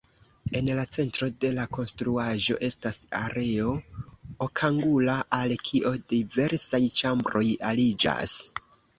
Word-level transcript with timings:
En 0.59 0.69
la 0.77 0.83
centro 0.95 1.27
de 1.43 1.49
la 1.57 1.65
konstruaĵo 1.75 2.55
estas 2.67 2.97
areo 3.19 3.73
okangula, 4.45 5.17
al 5.39 5.53
kio 5.67 5.91
diversaj 6.15 6.81
ĉambroj 7.01 7.43
aliĝas. 7.73 8.35